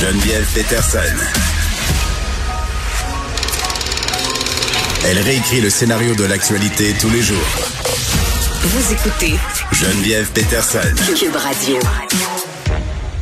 [0.00, 0.98] Geneviève Peterson.
[5.04, 7.36] Elle réécrit le scénario de l'actualité tous les jours.
[8.62, 9.34] Vous écoutez
[9.72, 10.78] Geneviève Peterson.
[11.18, 11.78] Cube Radio.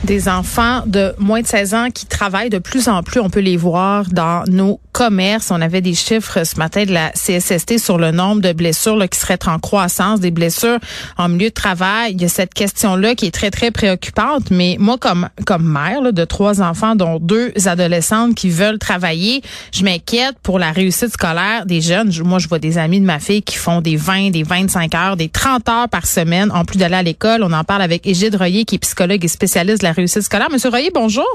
[0.05, 3.41] Des enfants de moins de 16 ans qui travaillent de plus en plus, on peut
[3.41, 5.51] les voir dans nos commerces.
[5.51, 9.07] On avait des chiffres ce matin de la CSST sur le nombre de blessures là,
[9.09, 10.79] qui seraient en croissance, des blessures
[11.19, 12.13] en milieu de travail.
[12.15, 14.51] Il y a cette question-là qui est très, très préoccupante.
[14.51, 19.85] Mais moi, comme, comme mère de trois enfants, dont deux adolescentes qui veulent travailler, je
[19.85, 22.11] m'inquiète pour la réussite scolaire des jeunes.
[22.25, 25.17] Moi, je vois des amis de ma fille qui font des 20, des 25 heures,
[25.19, 27.43] des 30 heures par semaine, en plus d'aller à l'école.
[27.43, 30.49] On en parle avec Égide Royer, qui est psychologue et spécialiste de la réussite scolaire.
[30.51, 31.27] Monsieur Royer, bonjour.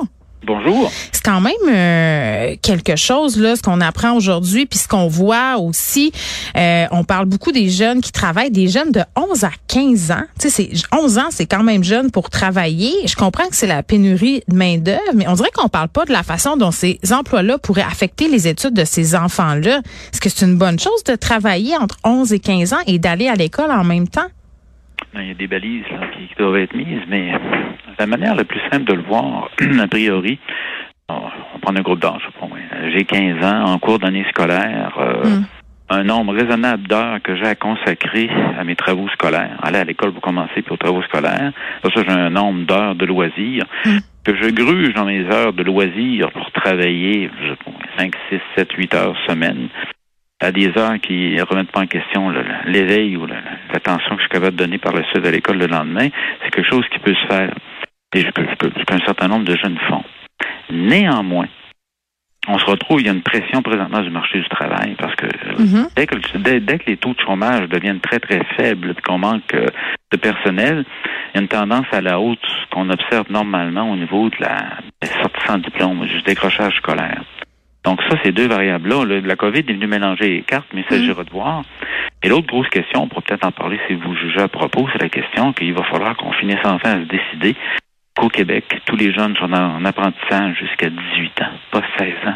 [0.44, 0.90] Bonjour.
[1.12, 5.58] C'est quand même euh, quelque chose là, ce qu'on apprend aujourd'hui, puis ce qu'on voit
[5.58, 6.12] aussi.
[6.58, 10.24] Euh, on parle beaucoup des jeunes qui travaillent, des jeunes de 11 à 15 ans.
[10.40, 12.92] Tu sais, c'est 11 ans, c'est quand même jeune pour travailler.
[13.06, 16.06] Je comprends que c'est la pénurie de main d'œuvre, mais on dirait qu'on parle pas
[16.06, 19.82] de la façon dont ces emplois-là pourraient affecter les études de ces enfants-là.
[20.12, 23.28] Est-ce que c'est une bonne chose de travailler entre 11 et 15 ans et d'aller
[23.28, 24.28] à l'école en même temps?
[25.14, 27.32] Il y a des balises là, qui, qui doivent être mises, mais
[28.02, 29.50] la manière la plus simple de le voir,
[29.80, 30.40] a priori,
[31.08, 32.28] on, prend un groupe d'âge.
[32.92, 35.46] J'ai 15 ans, en cours d'année scolaire, euh, Mm.
[35.90, 39.58] un nombre raisonnable d'heures que j'ai à consacrer à mes travaux scolaires.
[39.62, 41.52] Aller à l'école pour commencer, puis aux travaux scolaires.
[41.82, 43.98] Pour ça, j'ai un nombre d'heures de loisirs Mm.
[44.26, 48.40] que je gruge dans mes heures de loisirs pour travailler je sais pas, 5, 6,
[48.56, 49.68] 7, 8 heures semaine
[50.42, 52.34] à des heures qui ne remettent pas en question
[52.66, 55.68] l'éveil ou l'attention que je suis capable de donner par la suite à l'école le
[55.68, 56.08] lendemain,
[56.44, 57.54] c'est quelque chose qui peut se faire
[58.14, 60.04] et je peux- je peux- qu'un certain nombre de jeunes font.
[60.70, 61.48] Néanmoins,
[62.48, 65.26] on se retrouve, il y a une pression présentement du marché du travail parce que
[65.28, 65.88] euh, Mhm.
[65.96, 69.02] dès, que le- dès, dès que les taux de chômage deviennent très, très faibles et
[69.02, 69.68] qu'on manque euh,
[70.12, 70.84] de personnel,
[71.34, 72.38] il y a une tendance à la hausse
[72.72, 74.58] qu'on observe normalement au niveau de la
[75.02, 77.22] des sorties sans diplôme, du décrochage scolaire.
[77.84, 80.86] Donc ça, ces deux variables-là, le- la COVID est venue mélanger les cartes, mais il
[80.96, 81.64] s'agira de voir.
[82.24, 85.02] Et l'autre grosse question, on pourra peut-être en parler si vous jugez à propos, c'est
[85.02, 87.56] la question qu'il va falloir qu'on finisse enfin à se décider
[88.22, 92.36] qu'au Québec, tous les jeunes sont en apprentissage jusqu'à 18 ans, pas 16 ans.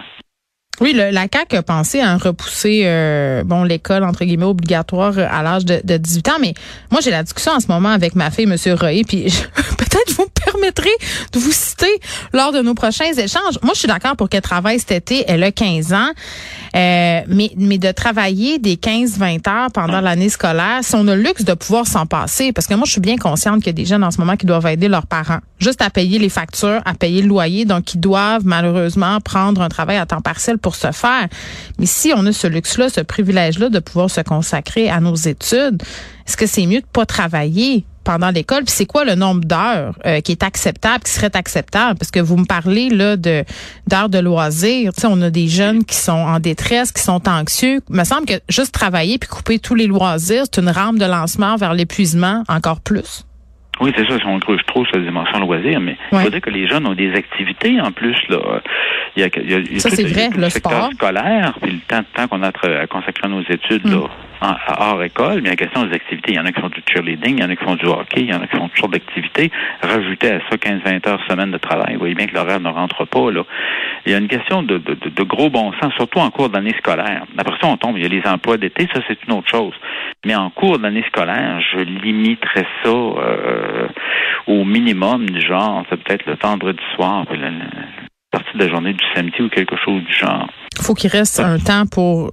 [0.81, 5.41] Oui, la CAQ a pensé à repousser euh, bon l'école entre guillemets obligatoire euh, à
[5.41, 6.53] l'âge de, de 18 ans, mais
[6.91, 9.23] moi j'ai la discussion en ce moment avec ma fille, Monsieur Roy, puis
[9.78, 10.90] peut-être vous me permettrez
[11.31, 12.00] de vous citer
[12.34, 13.57] lors de nos prochains échanges.
[13.63, 16.09] Moi, je suis d'accord pour qu'elle travaille cet été, elle a 15 ans,
[16.75, 21.21] euh, mais mais de travailler des 15-20 heures pendant l'année scolaire, si on a le
[21.21, 23.73] luxe de pouvoir s'en passer, parce que moi je suis bien consciente qu'il y a
[23.73, 26.81] des jeunes en ce moment qui doivent aider leurs parents, juste à payer les factures,
[26.85, 30.75] à payer le loyer, donc ils doivent malheureusement prendre un travail à temps partiel pour
[30.75, 31.27] se faire.
[31.79, 35.81] Mais si on a ce luxe-là, ce privilège-là de pouvoir se consacrer à nos études,
[36.27, 37.85] est-ce que c'est mieux de pas travailler?
[38.05, 38.63] Pendant l'école?
[38.63, 41.97] Puis c'est quoi le nombre d'heures euh, qui est acceptable, qui serait acceptable?
[41.99, 43.43] Parce que vous me parlez là de
[43.88, 44.93] d'heures de loisirs.
[44.93, 47.81] Tu sais, on a des jeunes qui sont en détresse, qui sont anxieux.
[47.89, 51.05] Il me semble que juste travailler puis couper tous les loisirs, c'est une rampe de
[51.05, 53.25] lancement vers l'épuisement encore plus.
[53.81, 56.23] Oui, c'est ça, si on creuse trop sur la dimension loisir, mais il Ouais.
[56.23, 58.16] faudrait que les jeunes ont des activités en plus.
[58.29, 58.61] Là.
[59.17, 60.89] Il y a, il y a- Ça, c'est vrai, le secteur sport.
[60.93, 64.07] scolaire, puis le temps de temps qu'on a à consacrer à nos études là,
[64.47, 66.83] À hors école, mais la question des activités, il y en a qui font du
[66.88, 68.67] cheerleading, il y en a qui font du hockey, il y en a qui font
[68.67, 69.50] toutes sortes d'activités.
[69.81, 71.94] Rajoutez à ça 15-20 heures semaine de travail.
[71.94, 73.31] Vous voyez bien que l'horaire ne rentre pas.
[73.31, 73.44] Là.
[74.05, 74.78] Il y a une question de,
[75.23, 77.25] gros bon sens, surtout en cours d'année scolaire.
[77.38, 79.73] Après ça, on tombe, il y a les emplois d'été, ça c'est une autre chose.
[80.25, 83.88] Mais en cours d'année scolaire, je limiterais ça euh,
[84.45, 87.59] au minimum du genre, c'est peut-être le vendredi soir, puis la, la
[88.29, 90.47] partie de la journée du samedi ou quelque chose du genre.
[90.79, 92.31] faut qu'il reste un temps pour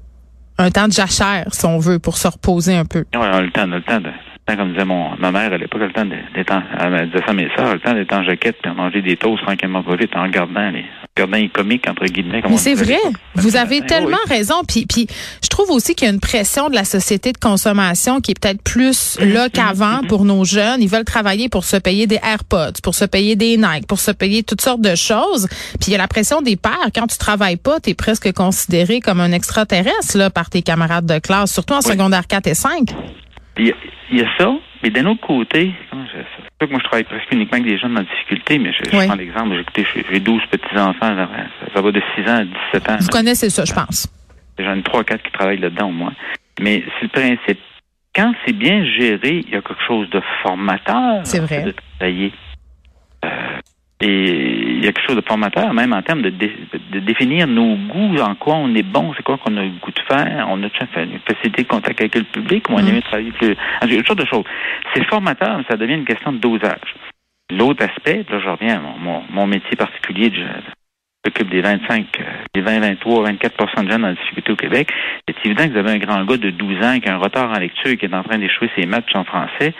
[0.58, 3.04] un temps de jachère, si on veut, pour se reposer un peu.
[3.14, 4.10] On a le temps, on a le temps de.
[4.46, 6.04] Temps, Comme disait mon, ma mère à l'époque, elle le temps
[6.34, 8.56] d'être en, elle disait ça à mes soeurs, elle a le temps d'être en jaquette
[8.62, 11.88] puis de manger des toasts tranquillement pas vite en regardant les, en regardant les comiques,
[11.88, 12.42] entre guillemets.
[12.42, 12.98] comme Mais c'est à vrai.
[13.34, 14.34] Vous avez Oui, tellement oui.
[14.36, 14.62] raison.
[14.66, 15.06] Puis, puis
[15.42, 18.40] je trouve aussi qu'il y a une pression de la société de consommation qui est
[18.40, 19.32] peut-être plus Mm-hmm.
[19.32, 20.80] là qu'avant pour nos jeunes.
[20.82, 24.10] Ils veulent travailler pour se payer des AirPods, pour se payer des Nike, pour se
[24.10, 25.48] payer toutes sortes de choses.
[25.80, 26.88] Puis il y a la pression des pères.
[26.94, 31.06] Quand tu travailles pas, tu es presque considéré comme un extraterrestre là par tes camarades
[31.06, 31.90] de classe, surtout en Oui.
[31.92, 32.94] secondaire 4 et 5.
[33.58, 33.74] Il y, a,
[34.10, 34.50] il y a ça,
[34.82, 38.02] mais d'un autre côté, c'est que moi je travaille presque uniquement avec des jeunes en
[38.02, 39.06] difficulté, mais je, je Oui.
[39.06, 41.28] prends l'exemple, j'ai écouté, j'ai- j'ai 12 petits-enfants, là,
[41.74, 42.96] ça, va de 6 ans à 17 ans.
[43.00, 44.08] Vous connaissez ça, je pense.
[44.58, 46.14] J'en ai 3 4 qui travaillent là-dedans au moins.
[46.60, 47.58] Mais c'est le principe.
[48.14, 51.62] Quand c'est bien géré, il y a quelque chose de formateur C'est vrai.
[51.64, 52.32] de travailler.
[54.04, 56.56] Et il y a quelque chose de formateur, même en termes de, dé-
[56.90, 59.92] de définir nos goûts, en quoi on est bon, c'est quoi qu'on a le goût
[59.92, 62.88] de faire, on a une facilité de contact avec le public, ou on Mm.
[62.88, 63.54] aime travailler plus.
[63.80, 64.44] Toutes sortes de choses.
[64.94, 66.94] C'est formateur, mais ça devient une question de dosage.
[67.50, 70.42] L'autre aspect, là, je reviens à mon, mon, métier particulier, je
[71.24, 72.22] m'occupe des 25, euh,
[72.54, 74.88] des 20, 23, 24% de jeunes en difficulté au Québec.
[75.28, 77.50] C'est évident que vous avez un grand gars de 12 ans qui a un retard
[77.50, 79.74] en lecture et qui est en train d'échouer ses maths en français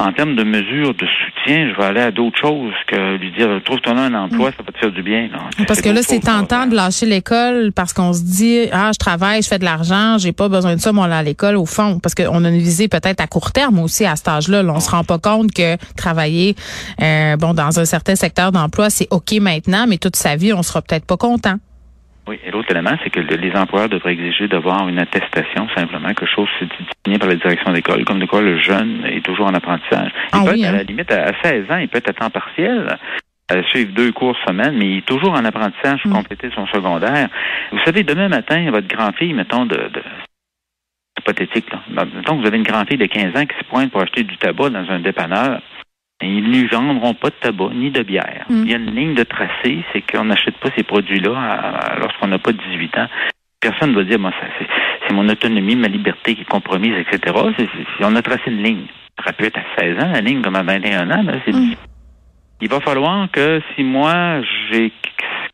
[0.00, 3.60] en termes de mesures de soutien, je vais aller à d'autres choses que lui dire
[3.64, 4.52] trouve-toi un emploi, mm.
[4.56, 5.28] ça va te faire du bien.
[5.68, 9.42] Parce que là, c'est tentant de lâcher l'école parce qu'on se dit ah, je travaille,
[9.42, 11.98] je fais de l'argent, j'ai pas besoin de ça, mais on à l'école au fond.
[12.00, 14.64] Parce qu'on a une visée peut-être à court terme aussi à cet âge-là.
[14.64, 16.56] on se rend pas compte que travailler
[17.02, 20.62] euh, bon dans un certain secteur d'emploi, c'est OK maintenant, mais toute sa vie, on
[20.62, 21.56] sera peut-être pas content.
[22.28, 26.24] Oui, et l'autre élément, c'est que les employeurs devraient exiger d'avoir une attestation, simplement, que
[26.24, 30.12] chose désigné par la direction d'école, comme de quoi le jeune est toujours en apprentissage.
[30.32, 30.82] Il ah peut être, à la hein?
[30.84, 32.96] limite, à 16 ans, il peut être à temps partiel,
[33.70, 36.14] suivre deux cours semaine, mais il est toujours en apprentissage pour mm.
[36.14, 37.28] compléter son secondaire.
[37.72, 40.02] Vous savez, demain matin, votre grand-fille, mettons, de, de
[41.18, 42.04] hypothétique, là.
[42.14, 44.36] Mettons que vous avez une grand-fille de 15 ans qui se pointe pour acheter du
[44.38, 45.60] tabac dans un dépanneur.
[46.22, 48.46] Ils ne lui vendront pas de tabac ni de bière.
[48.48, 48.62] Mm.
[48.64, 52.38] Il y a une ligne de tracé, c'est qu'on n'achète pas ces produits-là lorsqu'on n'a
[52.38, 53.08] pas 18 ans.
[53.60, 54.32] Personne ne va dire, moi,
[55.06, 57.34] c'est mon autonomie, ma liberté qui est compromise, etc.
[58.00, 58.86] on a tracé une ligne.
[59.24, 61.22] Ça peut être à 16 ans, la ligne comme à 21 ans.
[61.22, 61.74] Mm.
[62.60, 64.40] Il va falloir que si moi,
[64.70, 64.92] j'ai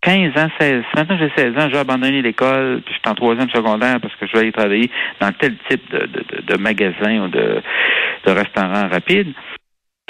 [0.03, 3.51] 15 ans, 16, maintenant j'ai 16 ans, j'ai abandonné l'école, puis je suis en troisième
[3.51, 4.91] secondaire parce que je vais aller travailler
[5.21, 7.63] dans tel type de, de, de magasin ou de,
[8.27, 9.33] de restaurant rapide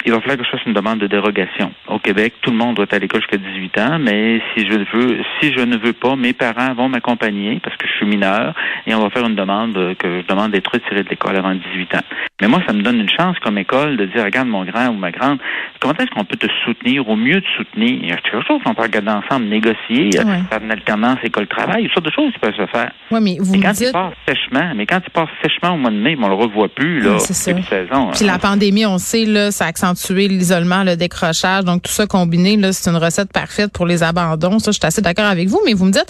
[0.09, 1.71] il va falloir que je fasse une demande de dérogation.
[1.87, 4.73] Au Québec, tout le monde doit être à l'école jusqu'à 18 ans, mais si je
[4.73, 8.55] veux, si je ne veux pas, mes parents vont m'accompagner parce que je suis mineur
[8.87, 11.95] et on va faire une demande que je demande d'être retiré de l'école avant 18
[11.95, 12.03] ans.
[12.41, 14.93] Mais moi, ça me donne une chance comme école de dire, regarde mon grand ou
[14.93, 15.39] ma grande,
[15.79, 17.99] comment est-ce qu'on peut te soutenir, au mieux te soutenir?
[18.01, 21.89] Il y a quelque chose qu'on peut regarder ensemble, négocier, faire une alternance école-travail, une
[21.89, 22.91] sorte de choses qui peuvent se faire.
[23.11, 23.89] Oui, mais vous quand dites...
[23.89, 26.69] il passe sèchement, mais quand il passe sèchement au mois de mai, on le revoit
[26.69, 27.53] plus, là, c'est ça.
[27.53, 29.65] Puis la pandémie, on sait, là, ça
[29.99, 31.65] accentuer l'isolement, le décrochage.
[31.65, 34.59] Donc, tout ça combiné, là, c'est une recette parfaite pour les abandons.
[34.59, 35.61] Ça, je suis assez d'accord avec vous.
[35.65, 36.07] Mais vous me dites,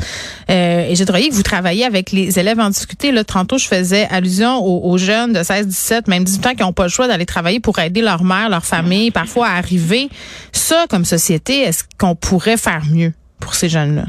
[0.50, 3.12] euh, et j'ai travaillé que vous travaillez avec les élèves en difficulté.
[3.12, 6.74] Là, tantôt, je faisais allusion aux, jeunes de 16, 17, même 18 ans qui n'ont
[6.74, 10.10] pas le choix d'aller travailler pour aider leur mère, leur famille, parfois à arriver.
[10.52, 14.04] Ça, comme société, est-ce qu'on pourrait faire mieux pour ces jeunes-là?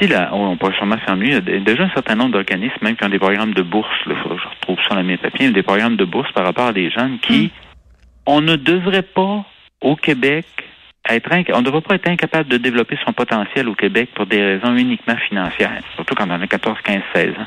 [0.00, 1.40] Là, on peut sûrement faire mieux.
[1.46, 3.88] Il y a déjà un certain nombre d'organismes même qui ont des programmes de bourse.
[4.04, 5.50] Que je retrouve ça dans mes papiers.
[5.50, 7.50] Des programmes de bourse par rapport à des jeunes qui, hum.
[8.26, 9.44] On ne devrait pas
[9.80, 10.46] au Québec,
[11.08, 14.42] être on ne devrait pas être incapable de développer son potentiel au Québec pour des
[14.42, 17.46] raisons uniquement financières, surtout quand on a 14, 15, 16 ans.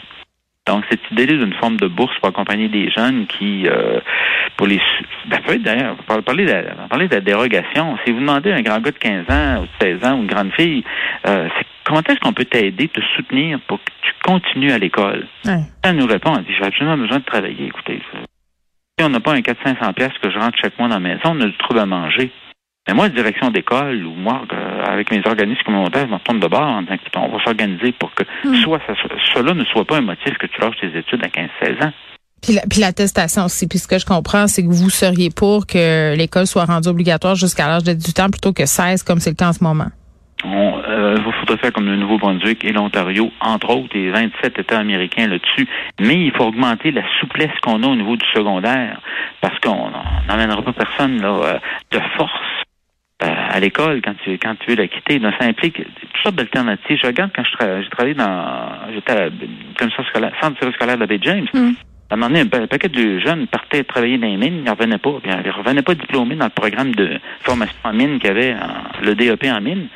[0.68, 4.02] Donc, cette idée d'une forme de bourse pour accompagner des jeunes qui, euh,
[4.58, 4.82] pour les...
[5.28, 5.96] Ben, d'ailleurs,
[6.26, 7.98] parler de, parler de la dérogation.
[8.06, 9.70] Si vous demandez à un grand gars de 15 ans ou de
[10.00, 10.84] 16 ans ou une grande fille,
[11.26, 11.48] euh,
[11.86, 15.26] comment est-ce qu'on peut t'aider, te soutenir pour que tu continues à l'école?
[15.84, 17.68] Elle nous répond, elle dit, j'ai absolument besoin de travailler.
[17.68, 18.02] Écoutez,
[18.98, 21.22] si on n'a pas un 400-500 pièces que je rentre chaque mois dans la maison,
[21.26, 22.32] on a du trouble à manger.
[22.88, 26.48] Mais moi, direction d'école ou moi, euh, avec mes organismes communautaires, je me retourne de
[26.48, 28.56] bord en disant, on va s'organiser pour que hmm.
[28.64, 28.94] soit ça,
[29.34, 31.94] cela ne soit pas un motif que tu lâches tes études à 15-16 ans.
[32.42, 33.68] Puis l'attestation aussi.
[33.68, 37.36] Puis ce que je comprends, c'est que vous seriez pour que l'école soit rendue obligatoire
[37.36, 39.88] jusqu'à l'âge de 18 ans plutôt que 16, comme c'est le cas en ce moment.
[40.46, 45.28] On, euh, faudrait faire comme le Nouveau-Brunswick et l'Ontario, entre autres, et 27 États américains
[45.28, 45.68] là-dessus.
[46.00, 49.00] Mais il faut augmenter la souplesse qu'on a au niveau du secondaire,
[49.42, 49.92] parce qu'on
[50.28, 51.60] n'emmènera pas personne là, euh,
[51.92, 52.32] de force
[53.24, 55.20] euh, à l'école quand tu veux la quitter.
[55.20, 57.00] Donc, ça implique toutes sortes d'alternatives.
[57.02, 59.30] Je regarde quand je j'ai travaillé dans j'étais à
[60.42, 61.48] centre scolaire de la baie James.
[61.54, 61.72] Mm.
[62.10, 64.70] À un moment donné, un paquet de jeunes partaient travailler dans les mines, ils ne
[64.70, 65.20] revenaient pas.
[65.26, 68.56] Ils ne revenaient pas diplômés dans le programme de formation en mine qu'il y avait,
[69.02, 69.88] le DEP en mine.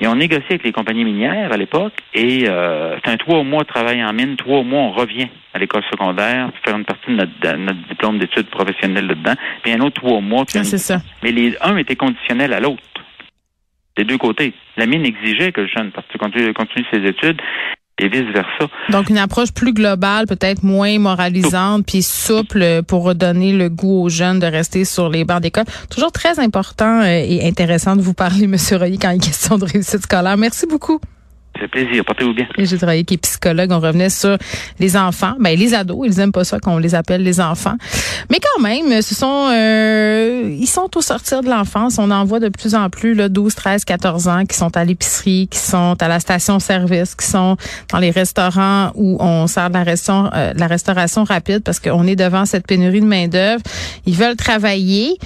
[0.00, 3.62] Et on négociait avec les compagnies minières à l'époque et euh, c'est un trois mois
[3.62, 7.14] de travail en mine, trois mois on revient à l'école secondaire, faire une partie de
[7.14, 10.44] notre, diplôme d'études professionnelles là-dedans, puis un autre trois mois.
[10.54, 11.00] Ah, c'est ça.
[11.22, 12.82] Mais les un était conditionnel à l'autre.
[13.96, 14.52] Des deux côtés.
[14.76, 17.40] La mine exigeait que le jeune continue, continue ses études
[18.90, 24.08] Donc, une approche plus globale, peut-être moins moralisante, puis souple pour redonner le goût aux
[24.08, 25.64] jeunes de rester sur les bancs d'école.
[25.90, 28.56] Toujours très important euh, et intéressant de vous parler, M.
[28.72, 30.36] Royer, quand il est question de réussite scolaire.
[30.36, 31.00] Merci beaucoup.
[31.54, 32.04] Ça fait plaisir.
[32.04, 32.46] Portez-vous bien.
[32.58, 33.70] J'ai travaillé qui est psychologue.
[33.70, 34.36] On revenait sur
[34.80, 35.34] les enfants.
[35.38, 37.76] Ben, les ados, ils aiment pas ça qu'on les appelle les enfants.
[38.30, 41.98] Mais quand même, ce sont, euh, ils sont au sortir de l'enfance.
[41.98, 44.84] On en voit de plus en plus, là, 12, 13, 14 ans qui sont à
[44.84, 47.56] l'épicerie, qui sont à la station-service, qui sont
[47.92, 52.06] dans les restaurants où on sert de la, restauration, euh, la restauration rapide parce qu'on
[52.06, 53.62] est devant cette pénurie de main-d'œuvre.
[54.06, 55.18] Ils veulent travailler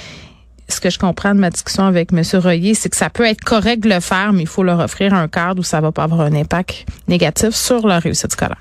[0.69, 2.23] ce que je comprends de ma discussion avec M.
[2.35, 5.15] Royer, c'est que ça peut être correct de le faire, mais il faut leur offrir
[5.15, 8.59] un cadre où ça va pas avoir un impact négatif sur leur réussite scolaire.